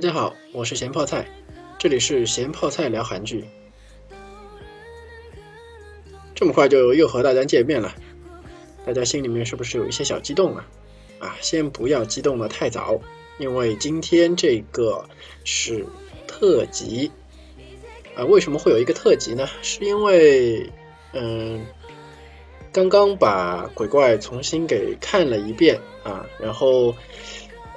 [0.00, 1.28] 大家好，我是咸泡菜，
[1.78, 3.44] 这里是咸泡菜聊韩剧。
[6.34, 7.94] 这么快就又和大家见面了，
[8.86, 10.66] 大家心里面是不是有一些小激动啊？
[11.18, 12.98] 啊，先不要激动的太早，
[13.38, 15.04] 因为今天这个
[15.44, 15.84] 是
[16.26, 17.12] 特辑
[18.14, 18.24] 啊。
[18.24, 19.46] 为什么会有一个特辑呢？
[19.60, 20.70] 是因为
[21.12, 21.66] 嗯，
[22.72, 26.94] 刚刚把鬼怪重新给看了一遍啊，然后。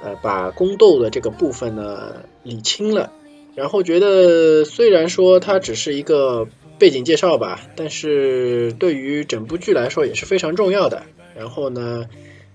[0.04, 3.10] 呃，把宫斗的这个部分呢理清了，
[3.54, 6.46] 然后觉得虽然说它只是一个
[6.78, 11.04] 背景介绍吧，但是对于整部剧来说也是非常重要的。
[11.34, 12.06] 然后呢，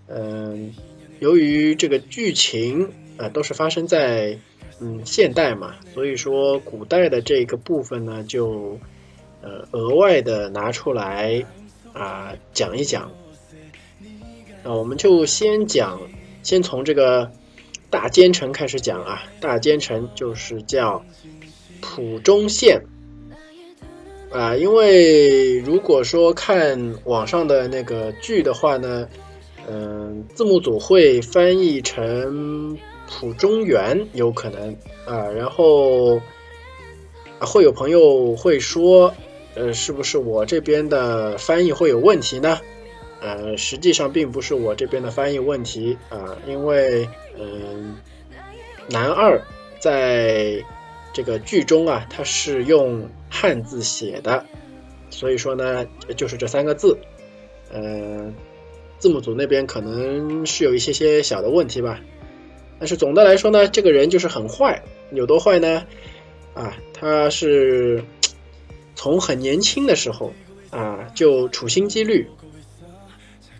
[0.06, 0.76] 嗯，
[1.18, 4.38] 由于这个剧情啊都是发生在
[4.80, 8.78] 嗯现代嘛，所以说古代的这个部分呢就
[9.42, 11.44] 呃额外的拿出来
[11.94, 13.12] 啊讲一讲。
[14.64, 16.00] 那我们就先讲，
[16.44, 17.32] 先从这个。
[17.90, 21.04] 大奸臣开始讲啊，大奸臣就是叫
[21.82, 22.84] 蒲忠宪
[24.32, 29.10] 啊，因为如果说看网上的那个剧的话呢，
[29.68, 36.22] 嗯，字幕组会翻译成蒲中原有可能啊，然后
[37.40, 39.16] 会有朋友会说，
[39.56, 42.60] 呃，是不是我这边的翻译会有问题呢？
[43.22, 47.98] 呃，实际上并不是我这边的翻译问题啊，因为嗯，
[48.90, 49.42] 男二
[49.80, 50.64] 在
[51.12, 54.46] 这个剧中啊，他是用汉字写的，
[55.10, 56.98] 所以说呢，就是这三个字，
[57.74, 58.34] 嗯，
[59.00, 62.00] 字幕组那边可能是有一些些小的问题吧，
[62.80, 64.82] 但是总的来说呢，这个人就是很坏，
[65.12, 65.86] 有多坏呢？
[66.54, 68.04] 啊，他是
[68.96, 70.32] 从很年轻的时候
[70.70, 72.26] 啊，就处心积虑。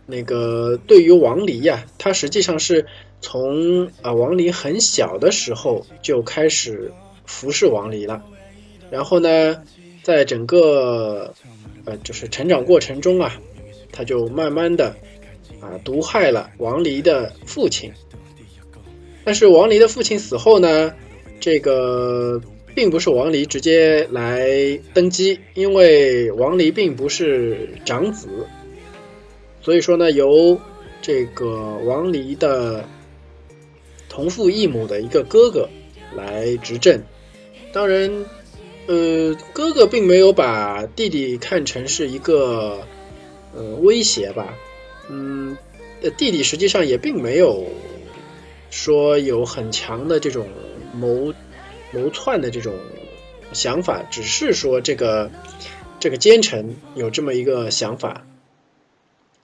[0.10, 2.86] 那个对于王离呀，他实际上是
[3.22, 6.92] 从啊王离很小的时候就开始
[7.26, 8.24] 服侍王离了，
[8.90, 9.62] 然后呢，
[10.02, 11.34] 在整个
[11.86, 13.40] 呃就是成长过程中啊，
[13.92, 14.96] 他就慢慢的
[15.62, 17.92] 啊毒害了王离的父亲。
[19.24, 20.92] 但是王离的父亲死后呢，
[21.40, 22.42] 这个
[22.74, 28.28] 并不是王离直接来登基，因为王离并不是长子。
[29.62, 30.60] 所以说呢，由
[31.02, 32.86] 这个王离的
[34.08, 35.70] 同父异母的一个哥哥
[36.16, 37.04] 来执政。
[37.72, 38.26] 当然，
[38.88, 42.88] 呃，哥哥并没有把弟弟看成是一个
[43.56, 44.56] 呃威胁吧。
[45.10, 45.56] 嗯，
[46.18, 47.66] 弟弟实际上也并没有
[48.70, 50.48] 说有很强的这种
[50.94, 51.34] 谋
[51.92, 52.74] 谋篡的这种
[53.54, 55.30] 想法，只是说这个
[56.00, 58.26] 这个奸臣有这么一个想法。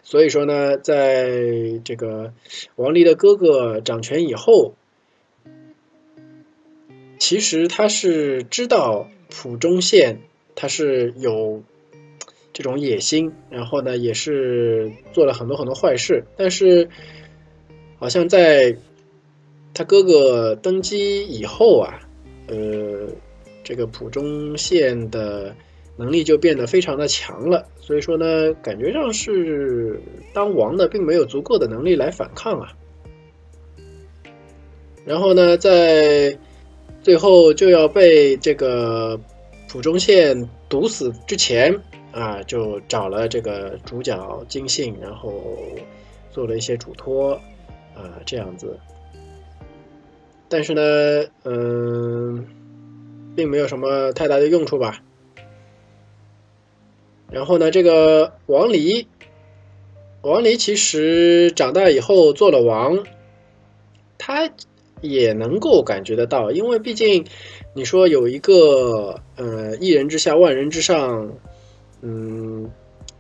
[0.07, 2.31] 所以说呢，在这个
[2.75, 4.75] 王离的哥哥掌权以后，
[7.17, 10.21] 其实他是知道浦中县
[10.55, 11.63] 他是有
[12.53, 16.87] 这种野心，然后呢，也是做了很多很多坏事，但是
[17.97, 18.77] 好像在
[19.73, 22.07] 他哥哥登基以后啊，
[22.45, 23.09] 呃，
[23.63, 25.55] 这个浦中县的。
[25.97, 30.01] 能力就变得非常的强了，所以说呢，感觉上是
[30.33, 32.73] 当王的并没有足够的能力来反抗啊。
[35.05, 36.37] 然后呢，在
[37.01, 39.19] 最后就要被这个
[39.69, 41.73] 浦中县毒死之前
[42.11, 45.57] 啊，就找了这个主角金信，然后
[46.31, 47.33] 做了一些嘱托
[47.95, 48.77] 啊，这样子。
[50.49, 50.81] 但是呢，
[51.43, 52.45] 嗯，
[53.35, 55.01] 并没有什么太大的用处吧。
[57.31, 59.07] 然后呢，这个王离，
[60.21, 63.03] 王离其实长大以后做了王，
[64.17, 64.49] 他
[65.01, 67.25] 也能够感觉得到，因为毕竟
[67.73, 71.33] 你说有一个呃一人之下万人之上，
[72.01, 72.69] 嗯，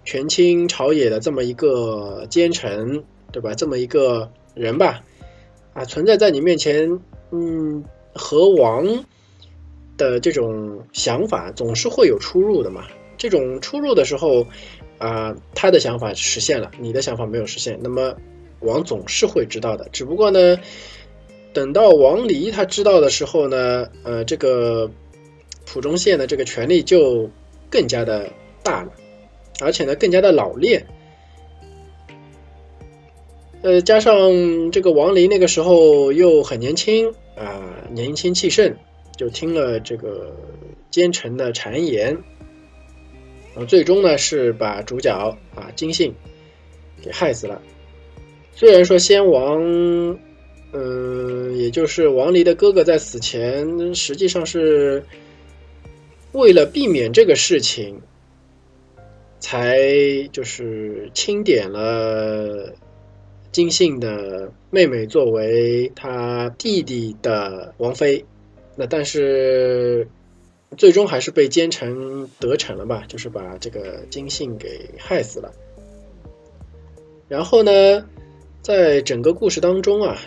[0.03, 3.53] 权倾朝野的这么一个奸臣，对吧？
[3.53, 5.03] 这么一个人吧，
[5.73, 6.99] 啊，存在在你面前，
[7.31, 7.83] 嗯，
[8.13, 9.03] 和王
[9.97, 12.85] 的这种想法总是会有出入的嘛。
[13.25, 14.45] 这种出入的时候，
[14.99, 18.15] 啊，他的想法实现了，你的想法没有实现，那么
[18.59, 19.89] 王总是会知道的。
[19.91, 20.59] 只不过呢，
[21.51, 24.87] 等到王离他知道的时候呢，呃，这个
[25.65, 27.27] 浦中县的这个权力就
[27.67, 28.29] 更加的
[28.61, 28.91] 大了，
[29.59, 30.85] 而且呢，更加的老练。
[33.63, 38.75] 呃，加上这个王离那个时候又很年轻啊，年轻气盛，
[39.17, 40.31] 就听了这个
[40.91, 42.15] 奸臣的谗言。
[43.55, 45.09] 然后最终呢，是把主角
[45.55, 46.13] 啊金信
[47.01, 47.61] 给害死了。
[48.53, 49.63] 虽然说先王
[50.73, 55.01] 嗯，也就是王离的哥哥在死前，实际上是
[56.33, 57.97] 为了避免这个事情，
[59.39, 59.79] 才
[60.33, 62.73] 就是钦点了
[63.53, 68.21] 金信的妹妹作为他弟弟的王妃。
[68.75, 70.05] 那但是。
[70.77, 75.51] 最终还是被奸臣得逞了吧，就是把这个金信给害死了。
[77.27, 78.05] 然后呢，
[78.61, 80.17] 在整个故事当中啊，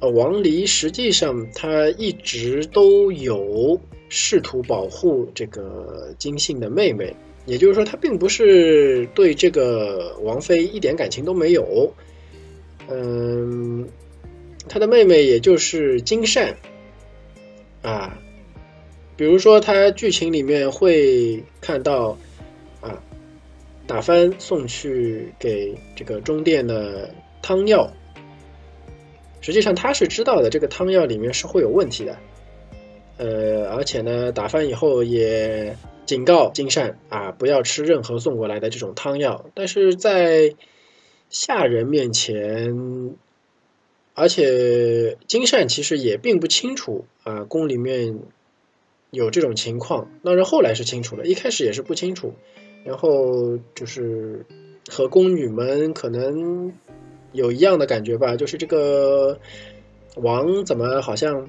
[0.00, 7.14] 呃，王离实际上他一直都有试图保护这个金信的妹妹，
[7.46, 11.92] 也就是说，他并不是对这个王妃一点感情都没有。
[12.90, 13.88] 嗯，
[14.68, 16.54] 他的妹妹也就是金善
[17.80, 18.18] 啊。
[19.14, 22.16] 比如说，他剧情里面会看到，
[22.80, 23.00] 啊，
[23.86, 27.92] 打翻送去给这个中殿的汤药，
[29.42, 32.16] 实际上他是知道的，这个汤药里面是会有问题的，
[33.18, 35.76] 呃，而且呢，打翻以后也
[36.06, 40.54] 警告金善啊，不要吃任何送过来的这种汤药，但是在
[41.28, 43.14] 下人面前，
[44.14, 48.18] 而且金善其实也并不清楚啊，宫里面。
[49.12, 52.32] 有这种情况，那是后来是清楚了，一开始也是不清楚，
[52.82, 54.42] 然后就是
[54.88, 56.72] 和宫女们可能
[57.32, 59.38] 有一样的感觉吧，就是这个
[60.16, 61.46] 王怎么好像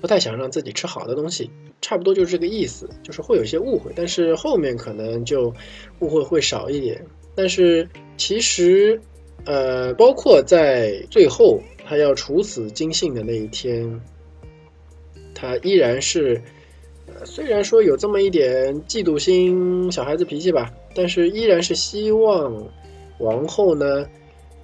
[0.00, 1.48] 不太想让自己吃好的东西，
[1.80, 5.54] 差不多就是这个意思，就是会有一些误会，但是后面可能就
[6.00, 7.06] 误会会少一点，
[7.36, 9.00] 但是其实
[9.44, 14.00] 呃，包括在最后他要处死金信的那一天，
[15.36, 16.42] 他依然是。
[17.24, 22.66] 虽然说有这么一点嫉妒心、小孩子脾气吧，但是依然是希望
[23.18, 24.06] 王后呢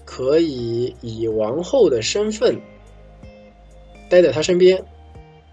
[0.05, 2.61] 可以以王后的身份
[4.09, 4.85] 待在他身边。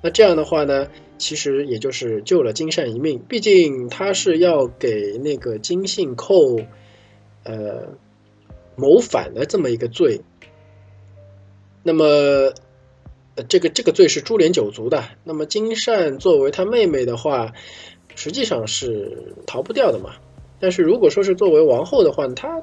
[0.02, 3.20] 那这样的话呢，其实也就是救了金善一命。
[3.28, 6.58] 毕竟他是要给那个金信扣
[7.44, 7.88] 呃
[8.76, 10.22] 谋反的这么一个罪。
[11.84, 12.54] 那么。
[13.44, 15.04] 这个这个罪是株连九族的。
[15.24, 17.54] 那么金善作为他妹妹的话，
[18.16, 20.16] 实际上是逃不掉的嘛。
[20.60, 22.62] 但是如果说是作为王后的话，她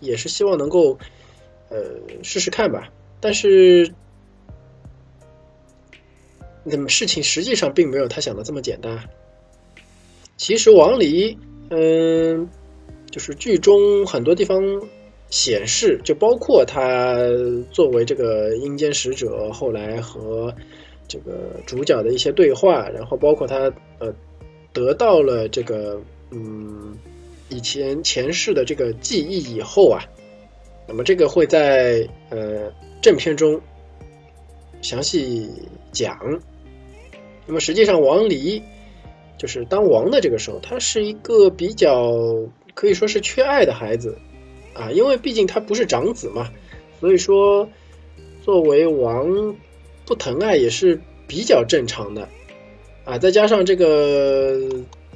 [0.00, 0.98] 也是希望能够
[1.68, 1.78] 呃
[2.22, 2.88] 试试看吧。
[3.20, 3.92] 但是
[6.64, 8.98] 那么事情实际上并没有他想的这么简单。
[10.36, 11.36] 其实王离，
[11.70, 12.48] 嗯，
[13.10, 14.58] 就是剧中很多地方。
[15.28, 17.18] 显示就包括他
[17.70, 20.54] 作为这个阴间使者，后来和
[21.08, 24.14] 这个主角的一些对话，然后包括他呃
[24.72, 26.00] 得到了这个
[26.30, 26.96] 嗯
[27.48, 30.02] 以前前世的这个记忆以后啊，
[30.86, 33.60] 那么这个会在呃正片中
[34.82, 35.50] 详细
[35.92, 36.18] 讲。
[37.46, 38.62] 那么实际上王离
[39.38, 42.12] 就是当王的这个时候，他是一个比较
[42.74, 44.16] 可以说是缺爱的孩子。
[44.76, 46.50] 啊，因为毕竟他不是长子嘛，
[47.00, 47.66] 所以说
[48.42, 49.56] 作为王
[50.04, 52.28] 不疼爱也是比较正常的
[53.04, 53.16] 啊。
[53.16, 54.60] 再加上这个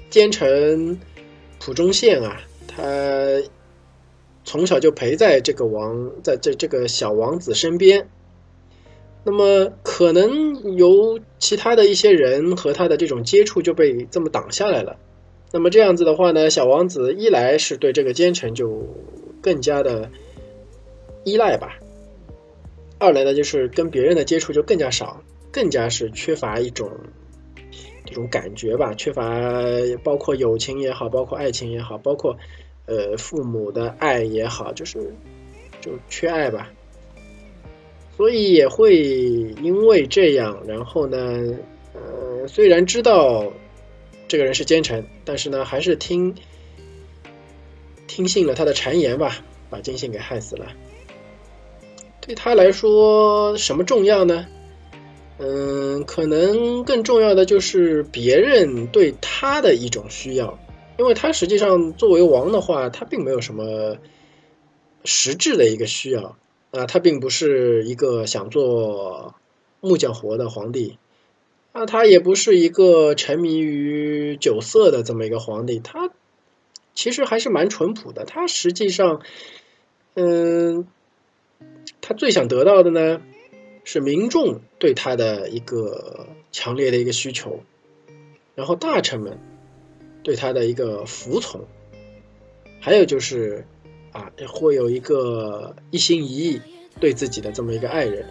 [0.08, 0.98] 奸臣
[1.58, 2.82] 蒲忠宪啊，他
[4.44, 8.08] 从小就陪在这个王在这这个小王子身边，
[9.24, 14.96] 那么可能由其他的一些人和他的这种接触就被这么挡下来了。
[15.52, 18.88] 那么这样子的话呢，小王子一来是对这个奸臣就。
[19.40, 20.10] 更加的
[21.24, 21.78] 依赖吧。
[22.98, 26.90] 二来呢，就是跟别人的接触就更加少，更加是缺乏一种
[28.04, 29.30] 这种感觉吧，缺乏
[30.04, 32.36] 包括友情也好，包括爱情也好，包括
[32.86, 35.14] 呃父母的爱也好，就是
[35.80, 36.70] 就缺爱吧。
[38.16, 38.98] 所以也会
[39.62, 41.18] 因为这样，然后呢，
[41.94, 43.50] 呃，虽然知道
[44.28, 46.34] 这个人是奸臣，但是呢，还是听。
[48.10, 49.36] 听信了他的谗言吧，
[49.70, 50.66] 把金信给害死了。
[52.20, 54.48] 对他来说，什么重要呢？
[55.38, 60.58] 嗯，可能更重要的就是别人对他的一种需要，
[60.98, 63.96] 因为他实际上作为王的话，他并没有什么
[65.04, 66.36] 实质的一个需要
[66.72, 69.36] 啊，他并不是一个想做
[69.80, 70.98] 木匠活的皇帝，
[71.70, 76.10] 啊，他也不是一个沉迷于酒色的这么一个皇帝，他。
[77.00, 78.26] 其实还是蛮淳朴的。
[78.26, 79.22] 他实际上，
[80.12, 80.86] 嗯，
[82.02, 83.22] 他最想得到的呢，
[83.84, 87.60] 是民众对他的一个强烈的一个需求，
[88.54, 89.38] 然后大臣们
[90.22, 91.66] 对他的一个服从，
[92.82, 93.64] 还有就是
[94.12, 96.60] 啊，会有一个一心一意
[97.00, 98.28] 对自己的这么一个爱人。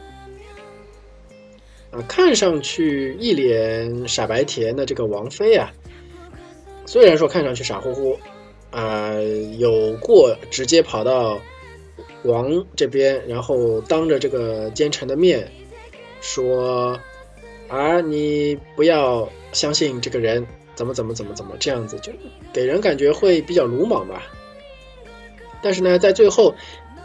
[1.89, 5.73] 啊，看上去一脸傻白甜的这个王妃啊，
[6.85, 8.19] 虽然说看上去傻乎乎，
[8.71, 9.13] 啊，
[9.57, 11.39] 有过直接跑到
[12.23, 15.51] 王这边，然后当着这个奸臣的面
[16.21, 16.99] 说
[17.67, 20.45] 啊，你不要相信这个人，
[20.75, 22.11] 怎么怎么怎么怎么这样子，就
[22.53, 24.23] 给人感觉会比较鲁莽吧。
[25.61, 26.55] 但是呢，在最后，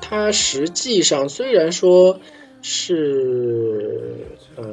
[0.00, 2.20] 他实际上虽然说。
[2.66, 4.64] 是呃，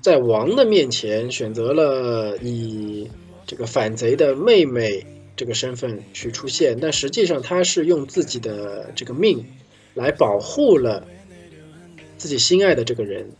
[0.00, 3.10] 在王的面前选择了以
[3.48, 5.04] 这个反贼的妹妹
[5.36, 9.44] 这个身份去出现，但实际上他是用自己的这个命
[9.94, 11.06] 来保护了
[12.16, 13.30] 自己心爱的这个人，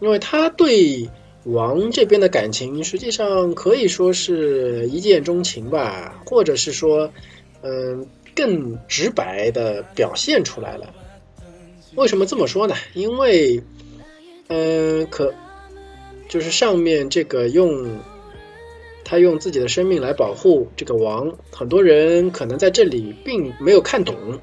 [0.00, 1.08] 因为他对
[1.44, 7.10] 王这边的感情实际上可以说是一见钟情吧，或者是说，
[7.62, 10.94] 嗯，更直白的表现出来了。
[11.94, 12.74] 为什么这么说呢？
[12.94, 13.62] 因为，
[14.48, 15.32] 嗯，可
[16.28, 17.98] 就是上面这个用
[19.08, 24.38] 他用自己的生命来保护这个王，很多人可能在这里并没有看懂。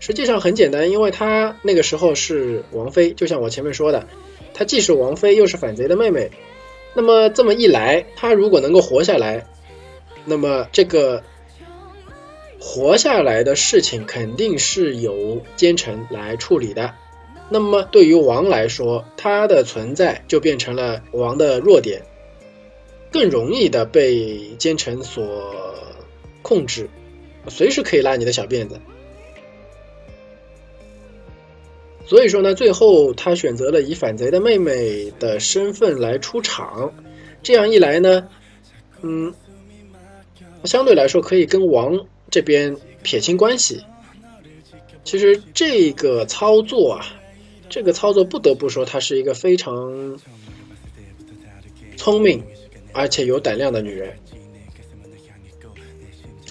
[0.00, 4.08] 实际上很简单，因为他那个时候是王妃，就像我前面说的，
[4.52, 6.32] 她既是王妃，又是反贼的妹妹。
[6.94, 9.46] 那么这么一来，他如果能够活下来，
[10.24, 11.22] 那么这个。
[12.64, 16.94] 活下来的事情肯定是由奸臣来处理的，
[17.50, 22.02] 那么对于王来说，他的存在就变成了王的弱点，
[23.12, 25.54] 更容易的被奸臣所
[26.42, 26.88] 控制，
[27.48, 28.80] 随时可以拉你的小辫子。
[32.06, 36.92] 所以说呢，最后他选择了以反贼的妹妹的身份来出场，
[37.42, 38.28] 这样一来呢，
[39.02, 39.32] 嗯，
[40.64, 42.06] 相对来说可以跟王。
[42.30, 43.84] 这边撇清关系，
[45.04, 47.04] 其实这个操作啊，
[47.68, 50.18] 这个操作不得不说，他是一个非常
[51.98, 52.42] 聪明
[52.92, 54.16] 而且有胆量的女人。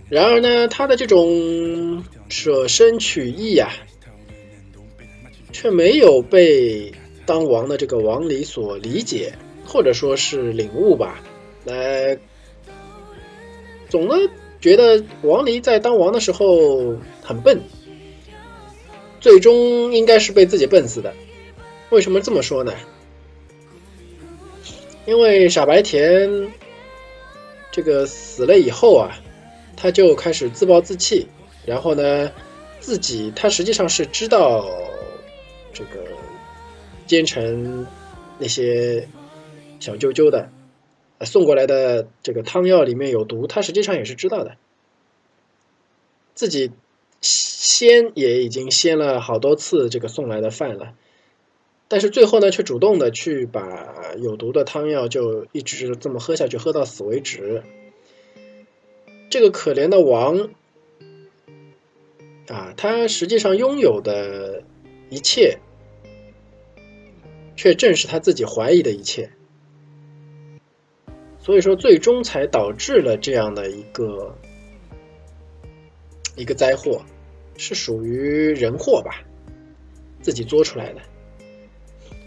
[0.09, 3.71] 然而呢，她的这种舍身取义呀，
[5.51, 6.91] 却没有被
[7.25, 9.33] 当王的这个王离所理解，
[9.65, 11.21] 或者说是领悟吧。
[11.65, 12.17] 来，
[13.89, 14.17] 总的。
[14.59, 17.59] 觉得王离在当王的时候很笨，
[19.19, 21.11] 最终应该是被自己笨死的。
[21.89, 22.71] 为什么这么说呢？
[25.05, 26.51] 因为傻白甜
[27.71, 29.11] 这个死了以后啊，
[29.75, 31.27] 他就开始自暴自弃，
[31.65, 32.31] 然后呢，
[32.79, 34.65] 自己他实际上是知道
[35.73, 35.99] 这个
[37.07, 37.85] 奸臣
[38.37, 39.07] 那些
[39.79, 40.49] 小啾啾的。
[41.23, 44.57] 送过来的这个汤药里面有毒，他实际上也是知道的。
[46.33, 46.71] 自己
[47.21, 50.93] 先也已经先了好多次这个送来的饭了，
[51.91, 57.63] 但是最后呢，却主动的去把有毒的汤药就一直这么喝下去，喝到死为止。
[59.29, 60.51] 这个可怜的王
[62.47, 64.63] 啊，他实际上拥有的
[65.09, 65.57] 一切，
[67.57, 69.29] 却正是他自己怀疑的一切。
[71.39, 74.33] 所以说，最终才导致了这样的一个
[76.37, 77.01] 一个灾祸，
[77.57, 79.21] 是属于人祸吧，
[80.21, 81.01] 自己作出来的。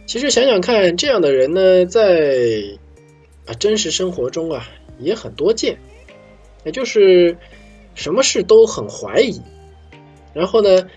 [0.07, 2.63] 其实想想看，这样的人呢，在
[3.47, 4.69] 啊真实生活中啊
[4.99, 5.79] 也很多见，
[6.65, 7.37] 也就是
[7.95, 9.41] 什么事都很怀疑，
[10.33, 10.89] 然后呢，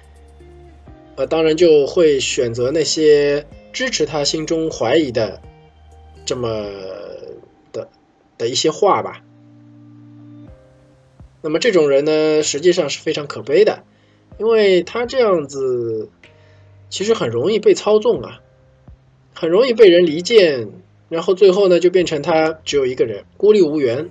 [1.16, 5.42] 呃，当然就会选择那些支持他心中怀疑的
[6.26, 6.70] 这么。
[8.40, 9.24] 的一些话吧，
[11.42, 13.84] 那么这种人呢，实际上是非常可悲的，
[14.38, 16.12] 因为他这样子
[16.88, 18.42] 其实很容易被操纵啊，
[19.40, 20.68] 很容易被人离间，
[21.10, 24.10] 然后最后呢就变成他只有一个人，孤立无援。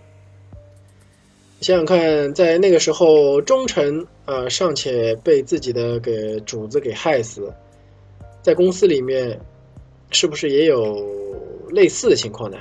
[1.61, 7.53] 想想看，在那个时候，忠臣啊尚且被自己的给主子给害死，
[8.41, 9.41] 在公司里面
[10.13, 11.05] 是不是也有
[11.71, 12.57] 类似的情况呢？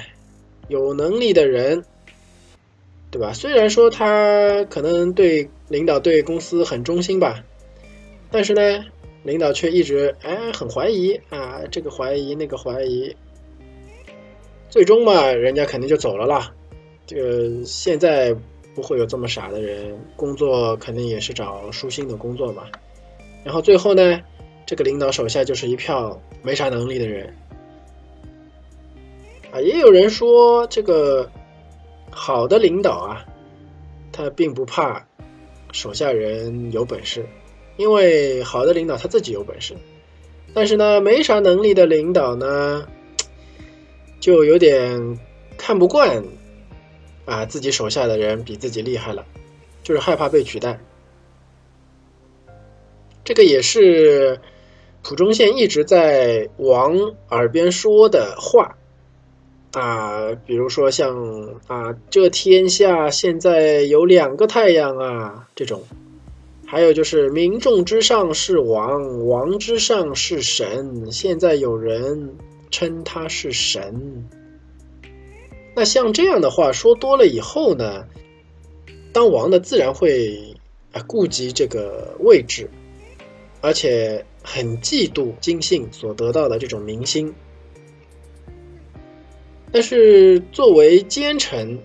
[0.67, 1.86] 有能力的人，
[3.12, 3.31] 对吧？
[3.31, 7.43] 虽然说他可能对领导、对公司很忠心吧，
[8.31, 8.86] 但是呢，
[9.25, 13.13] 领导却一直哎很怀疑啊，这个怀疑那个怀疑，
[14.70, 16.53] 最终嘛，人家肯定就走了啦。
[17.08, 18.36] 这个现在
[18.75, 22.65] 不会有这么傻的人，工作肯定也是找舒心的工作嘛。
[23.44, 24.22] 然后最后呢，
[24.63, 27.34] 这个领导手下就是一票没啥能力的人。
[29.51, 31.27] 啊，也有人说这个
[32.12, 33.25] 好的领导啊，
[34.12, 35.03] 他并不怕
[35.72, 37.25] 手下人有本事，
[37.77, 39.75] 因为好的领导他自己有本事。
[40.53, 42.88] 但是呢，没啥能力的领导呢，
[44.22, 45.20] 就有点
[45.58, 46.24] 看不惯
[47.25, 49.25] 啊，自己手下的人比自己厉害了，
[49.84, 50.79] 就是害怕被取代。
[53.25, 54.39] 这个也是
[55.03, 56.96] 蒲中宪一直在王
[57.29, 58.77] 耳边说的话
[59.74, 65.84] 啊，比如说像啊，这天下现在有两个太阳啊，这种。
[66.67, 71.12] 还有就是民众之上是王，王之上是神。
[71.12, 72.36] 现在有人
[72.72, 74.27] 称他是神，
[75.75, 78.07] 那像这样的话说多了以后呢，
[79.13, 80.55] 当王的自然会
[80.91, 82.69] 啊顾及这个位置，
[83.62, 87.34] 而且很嫉妒金信所得到的这种民心。
[89.72, 91.79] 但是作为奸臣，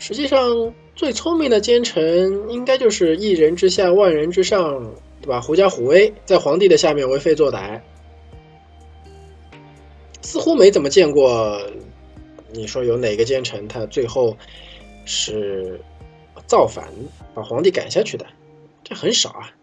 [0.00, 0.74] 实际上。
[0.98, 5.40] 最聪明的奸臣，应该就是一人之下，万人之上，对吧？
[5.40, 7.82] 狐假虎威，在皇帝的下面为非作歹，
[10.22, 11.62] 似乎没怎么见过。
[12.52, 14.36] 你说有哪个奸臣，他最后
[15.04, 15.80] 是
[16.48, 16.88] 造反，
[17.32, 18.26] 把皇帝赶下去的？
[18.82, 19.54] 这很少啊。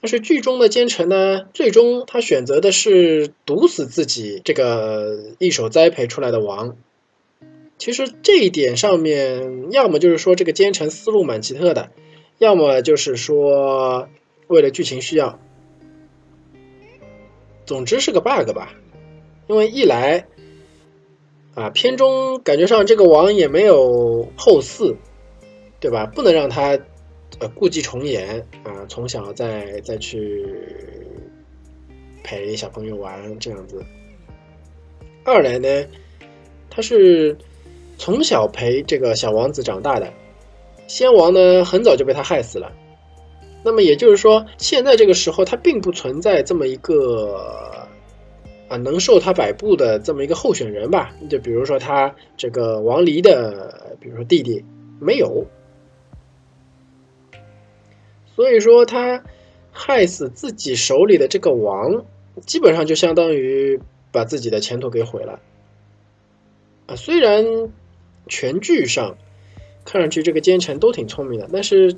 [0.00, 6.76] 但是剧中的奸臣呢，最终他选择的是毒死自己这个一手栽培出来的王。
[7.78, 11.90] 其实这一点上面，要么就是说这个奸臣思路蛮奇特的，
[12.38, 14.08] 要么就是说
[14.48, 15.38] 为了剧情需要。
[17.64, 18.74] 总之是个 bug 吧，
[19.46, 20.26] 因为一来
[21.54, 24.96] 啊，片中感觉上这个王也没有后嗣，
[25.78, 26.04] 对吧？
[26.06, 26.78] 不能让他
[27.38, 30.44] 呃故伎重演啊，从小再再去
[32.24, 33.84] 陪小朋友玩这样子。
[35.24, 35.86] 二来呢，
[36.68, 37.38] 他是。
[37.98, 40.10] 从小陪这个小王子长大的
[40.86, 42.72] 先王呢，很早就被他害死了。
[43.62, 47.88] 那么也就是说，现在这个时候他并不存在这么一个
[48.68, 51.12] 啊能受他摆布的这么一个候选人吧？
[51.28, 54.64] 就比如说他这个王离的，比如说弟弟
[55.00, 55.44] 没有，
[58.34, 59.22] 所以说他
[59.72, 62.04] 害死自己手里的这个王，
[62.46, 63.78] 基本上就相当于
[64.12, 65.40] 把自己的前途给毁了
[66.86, 66.96] 啊。
[66.96, 67.44] 虽然。
[68.28, 69.16] 全剧上
[69.84, 71.96] 看上去这个奸臣都挺聪明的，但是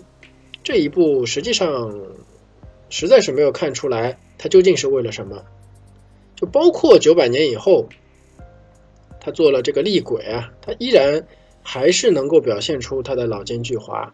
[0.63, 1.93] 这一部实际上
[2.89, 5.45] 实在是没有看出来他究竟是为了什么。
[6.37, 7.89] 就包括九百年以后，
[9.21, 11.27] 他做了这个厉鬼啊，他依然
[11.63, 14.09] 还是能够表现出他的老奸巨猾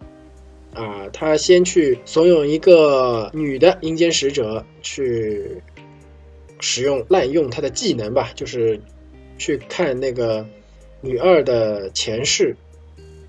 [0.74, 1.08] 啊。
[1.12, 5.62] 他先去怂恿一个女的阴间使者去
[6.60, 8.80] 使用滥用他的技能吧，就是
[9.38, 10.46] 去看那个。
[11.06, 12.56] 女二的前世，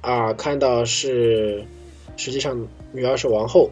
[0.01, 1.63] 啊，看到是，
[2.17, 3.69] 实际上女二是王后。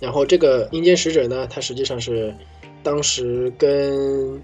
[0.00, 2.34] 然后这个阴间使者呢，他实际上是
[2.82, 4.42] 当时跟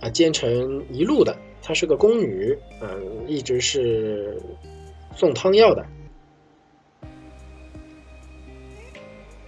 [0.00, 4.40] 啊奸臣一路的，她是个宫女，嗯，一直是
[5.14, 5.84] 送汤药的。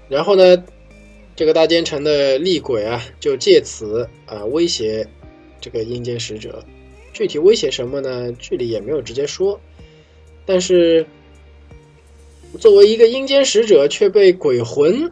[0.08, 0.64] 然后呢，
[1.36, 5.06] 这个大奸臣的厉鬼啊，就借此啊威胁
[5.60, 6.64] 这个阴间使者。
[7.12, 8.30] 具体威胁什么呢？
[8.32, 9.58] 剧里也没有直接说，
[10.46, 11.04] 但是
[12.60, 15.10] 作为一个阴间使者，却被鬼魂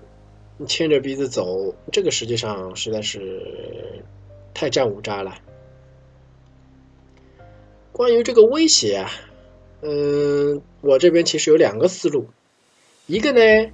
[0.67, 3.43] 牵着鼻子走，这个实际上实在是
[4.55, 5.35] 太占五渣了。
[7.93, 9.11] 关于这个威胁啊，
[9.83, 12.29] 嗯，我这边其实有两个思路，
[13.07, 13.71] 一个呢，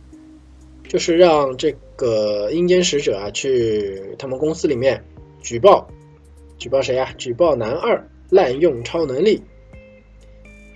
[0.89, 5.05] 就是让这个阴间使者啊去他们公司里面
[5.43, 5.87] 举报，
[6.57, 7.13] 举报谁啊？
[7.19, 8.09] 举报男二。
[8.33, 9.43] 滥用超能力，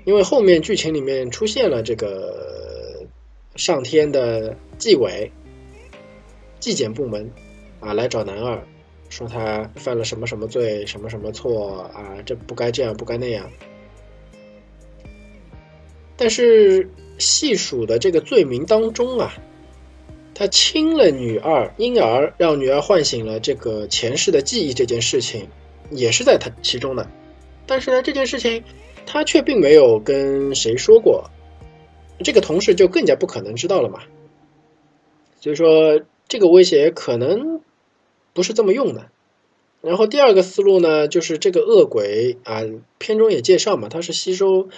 [0.05, 3.07] 因为后面剧情里面出现了这个
[3.55, 5.33] 上天的纪委、
[6.61, 7.33] 纪检部门
[7.81, 8.63] 啊，来找男二，
[9.09, 13.51] 说他犯了什么什么罪、什么什么错啊，这不该这样，不该那样。
[16.15, 19.33] 但是细数的这个罪名当中啊，
[20.35, 25.49] 他亲了女二，因而让女儿唤醒了这个前世的记忆，这件事情
[25.91, 27.11] 也是在他其中的。
[27.67, 28.63] 但是呢，这件事情
[29.07, 31.31] 他却并没有跟谁说过，
[32.23, 34.03] 这个同事就更加不可能知道了嘛。
[35.41, 37.61] 所以说，这个威胁可能
[38.33, 39.11] 不是这么用的。
[39.83, 42.63] 然后第二个思路呢，就是这个恶鬼啊，
[42.99, 44.69] 片中也介绍嘛，它是吸收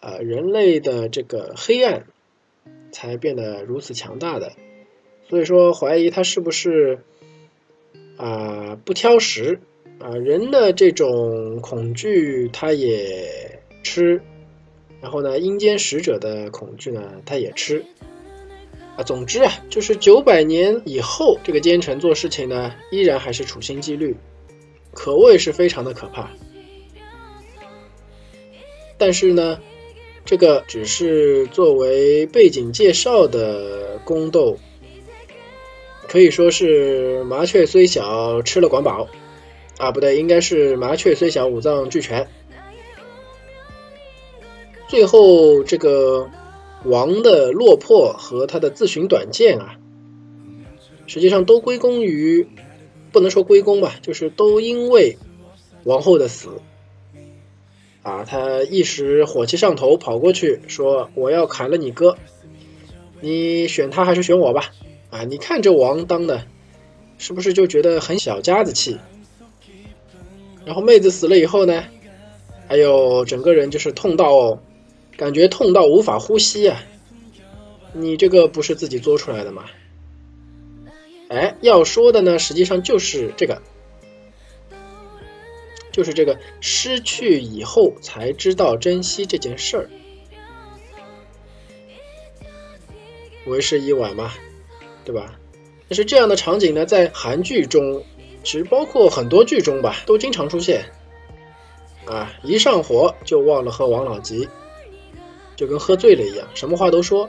[0.00, 2.06] 啊人类的这个黑暗
[2.92, 4.52] 才变得如此强大的。
[5.28, 7.00] 所以说，怀疑他是不是
[8.16, 9.60] 啊不挑食。
[9.98, 14.20] 啊，人的这种恐惧，他也吃；
[15.00, 17.84] 然后呢，阴间使者的恐惧呢，他也吃。
[18.96, 24.16] 啊，总之啊，就是九百年以后，这个奸臣做事情呢，依然还是处心积虑，
[24.92, 26.30] 可谓是非常的可怕。
[28.96, 29.60] 但是呢，
[30.24, 34.56] 这个只是作为背景介绍的宫斗，
[36.06, 39.08] 可以说是麻雀虽小，吃了管饱。
[39.78, 42.28] 啊，不对，应该是麻雀虽小，五脏俱全。
[44.88, 46.28] 最后这个。
[46.84, 49.80] 王的落魄和他的自寻短见啊，
[51.08, 52.46] 实际上都归功于，
[53.10, 55.18] 不能说归功吧，就是都因为
[55.82, 56.48] 王后的死
[58.02, 62.16] 啊，他一时火气上头，跑过去说我要砍了你哥，
[63.20, 64.66] 你选他还是选我吧？
[65.10, 66.46] 啊，你看这王当的，
[67.18, 68.98] 是不是就觉得很小家子气？
[70.68, 71.82] 然后妹子死了以后呢，
[72.68, 74.60] 还有整个人就是痛到。
[75.16, 76.80] 感觉痛到无法呼吸啊！
[77.92, 79.64] 你这个不是自己作出来的吗？
[81.28, 83.60] 哎，要说的呢，实际上就是这个，
[85.90, 89.90] 就是这个失去以后才知道珍惜这件事儿，
[93.46, 94.32] 为时已晚嘛，
[95.04, 95.34] 对吧？
[95.88, 98.04] 但是这样的场景呢，在韩剧中，
[98.48, 100.82] 其实包括很多剧中吧，都经常出现。
[102.06, 104.48] 啊，一上火就忘了喝王老吉。
[105.54, 107.28] 就跟喝醉了一样，什么话都说。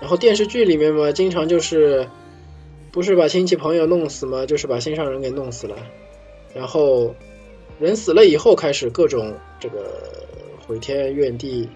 [0.00, 2.08] 然后电视剧里面嘛，经常就是，
[2.90, 5.76] 不是把亲戚朋友弄死嘛，就是把心上人给弄死了。
[6.54, 7.14] 然后
[7.78, 10.00] 人死了以后，开始各种这个
[10.66, 11.68] 毁天怨地。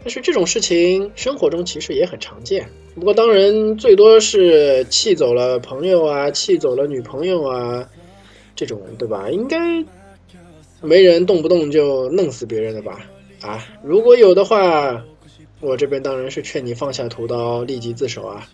[0.00, 2.68] 但是这种事情生活中其实也很常见。
[2.94, 7.88] 不过当然最多是气走了朋友啊，气走了女朋友啊，
[8.56, 9.30] 这种对吧？
[9.30, 9.84] 应该。
[10.80, 13.00] 没人动不动就弄死别人的吧？
[13.40, 15.04] 啊，如果有的话，
[15.60, 18.48] 我这边当然是劝你放下屠刀，立即自首啊。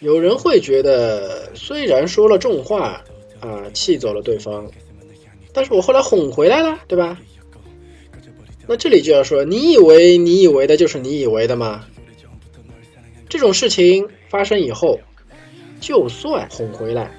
[0.00, 3.00] 有人会觉得，虽然说了重话，
[3.38, 4.68] 啊，气走了对方，
[5.52, 7.16] 但是我后来哄回来了，对吧？
[8.66, 11.84] 那这里就要说，你以为你以为的就是你以为的吗？
[13.28, 15.00] 这种事情发生以后，
[15.80, 17.10] 就算哄回来，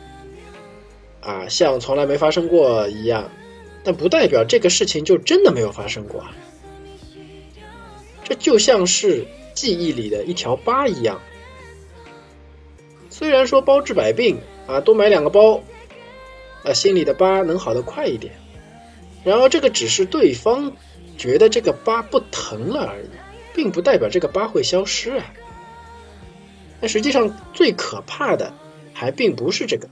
[1.21, 3.29] 啊，像从来没发生过一样。
[3.84, 6.23] 但不代表这个事情就真的没有发生过，
[8.23, 11.19] 这就像是记忆里的一条疤一样。
[13.10, 15.62] 虽然说包治百病啊，多买两个包，
[16.63, 18.34] 啊，心里的疤能好得快一点。
[19.25, 20.71] 然而这个只是对方
[21.17, 23.08] 觉得这个疤不疼了而已，
[23.54, 25.34] 并不代表这个疤会消失啊。
[26.82, 28.54] 但实际上最可怕的
[28.93, 29.89] 还并不是这个。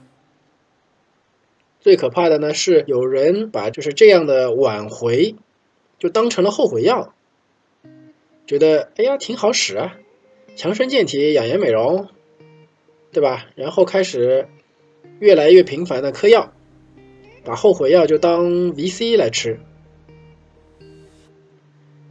[1.79, 5.35] 最可怕的呢，是有人把就是这样的挽回，
[5.97, 7.13] 就当成了后悔药，
[8.45, 9.97] 觉得哎呀挺好使啊，
[10.55, 12.07] 强身健体、养颜美容，
[13.11, 13.47] 对吧？
[13.55, 14.47] 然后开始
[15.19, 16.53] 越来越频繁的嗑药，
[17.43, 19.59] 把后悔药就当 VC 来吃，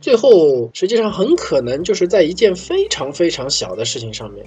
[0.01, 4.47] 最后实际上很可能就是在一件非常非常小的事情上面，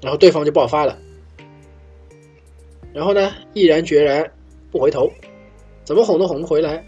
[0.00, 0.98] 然后对方就爆发了。
[2.92, 4.32] 然后呢，毅然决然
[4.70, 5.10] 不回头，
[5.84, 6.86] 怎么哄都哄不回来。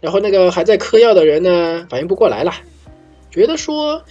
[0.00, 2.52] 然后那个还在嗑药的人呢，反应不过来了，
[3.30, 4.02] 觉得说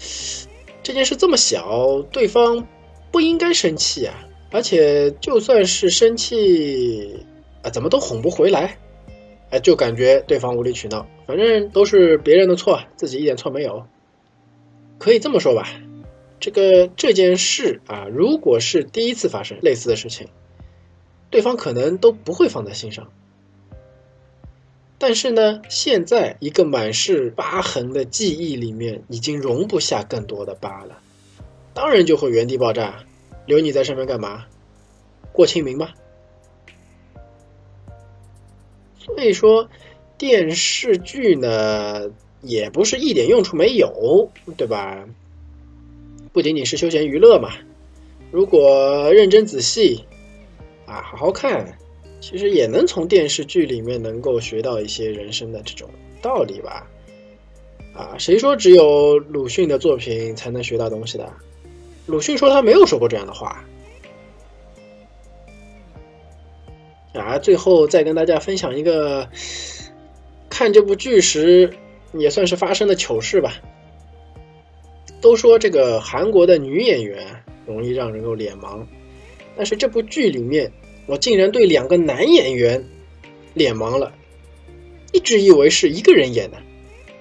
[0.81, 2.65] 这件事这么小，对方
[3.11, 4.13] 不应该生气啊。
[4.53, 7.25] 而且就算是生气
[7.61, 8.77] 啊，怎么都哄不回来，
[9.51, 13.85] 哎，就感觉对方无理取闹，反正都是别人的错，自己一点错没有。
[14.97, 15.67] 可以这么说吧，
[16.39, 20.27] 这个这件事啊，如果是第一次发生类似的事情。
[21.29, 23.09] 对方可能都不会放在心上，
[24.97, 30.99] 但是呢，现在一个满是疤痕的记忆里面，已经容不下更多的疤了，
[31.73, 33.05] 当然就会原地爆炸。
[33.45, 34.45] 留你在身边干嘛？
[35.31, 35.91] 过清明吗？
[39.15, 39.69] 所以说，
[40.17, 42.09] 电视剧呢，
[42.41, 45.05] 也不是一点用处没有，对吧？
[46.33, 47.49] 不仅仅是休闲娱乐嘛，
[48.31, 50.05] 如果认真仔细。
[50.87, 51.77] 啊，好好看，
[52.19, 55.89] 其实也能从电视剧里面能够学到一些人生的这种
[56.21, 56.85] 道理吧。
[57.93, 61.31] 啊，谁说只有鲁迅的作品才能学到东西的？
[62.07, 63.63] 鲁迅说他没有说过这样的话。
[67.13, 69.29] 啊，最后再跟大家分享一个
[70.49, 71.73] 看这部剧时
[72.13, 73.61] 也算是发生的糗事吧。
[75.21, 78.85] 都说这个韩国的女演员容易让人有脸盲，
[79.55, 80.71] 但是这部剧里面。
[81.07, 82.85] 我竟然对两个男演员
[83.53, 84.13] 脸盲了，
[85.11, 86.57] 一直以为是一个人演的，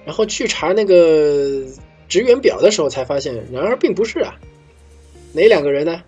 [0.05, 1.64] 然后去查那个
[2.07, 4.38] 职员表的时候才发现，然而并不是啊。
[5.33, 6.03] 哪两个人呢？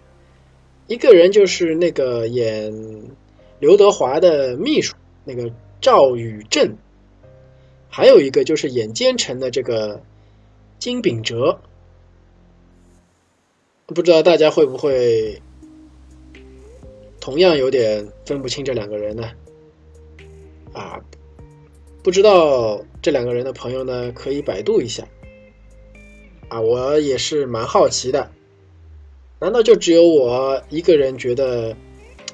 [0.87, 2.73] 一个人就是那个演
[3.63, 5.49] 刘德华的秘书那个
[5.81, 6.77] 赵宇正，
[7.89, 10.03] 还有一个就是演奸臣的这个
[10.81, 11.61] 金秉哲。
[13.87, 15.41] 不知道大家会不会
[17.21, 19.31] 同样有点分不清这两个人呢？
[20.73, 21.01] 啊，
[22.03, 25.07] 不知道这两个人的朋友呢，可以百度一下。
[26.49, 28.29] 啊，我也是蛮好奇的，
[29.39, 31.77] 难道就只有我一个人觉得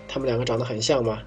[0.09, 1.23] 他们两个长得很像吗？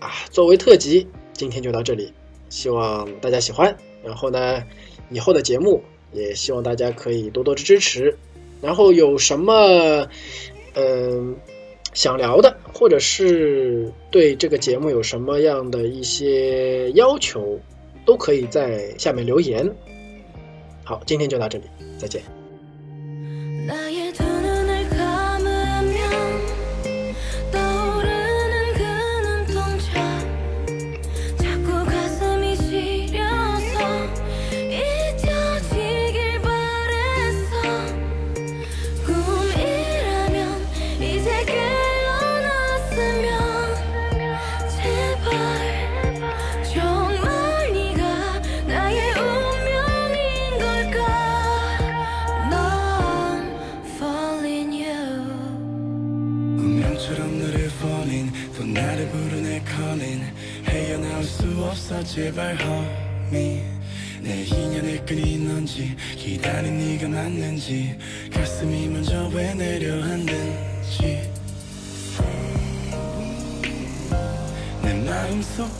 [0.00, 2.12] 啊，作为特辑，今天就到这里，
[2.50, 3.74] 希望大家喜欢。
[4.04, 4.62] 然后呢，
[5.08, 5.82] 以后的节目。
[6.14, 8.18] 也希望大家可以多多支持，
[8.60, 10.06] 然后有什么
[10.74, 11.34] 嗯
[11.94, 17.58] 想聊的，或者是对这个节目有什么样的一些要求，
[18.04, 19.74] 都可以在下面留言。
[20.84, 21.64] 好，今天就到这里，
[21.96, 22.22] 再见。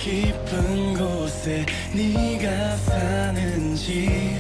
[0.03, 4.37] 깊은 곳에 네가 사는지.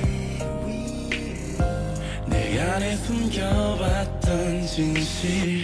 [2.27, 5.62] 내 안에 숨겨왔던 진실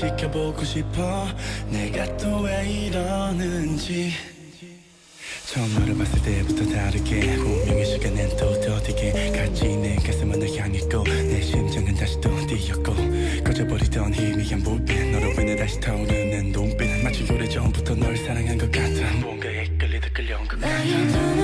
[0.00, 1.28] 지켜보고 싶어.
[1.68, 4.12] 내가 또 왜 이러는지.
[5.44, 11.42] 처음 너를 봤을 때부터 다르게 운명의 시간엔 또 더디게 같이 내 가슴은 널 향했고 내
[11.42, 12.94] 심장은 다시 또 뛰었고
[13.44, 16.86] 꺼져버리던 희미한 불빛 너를 위해 다시 타오르는 눈빛.
[17.02, 19.12] 마치 오래전부터 널 사랑한 것 같아.
[19.20, 21.39] 뭔가에 끌리듯 끌려온 것 같아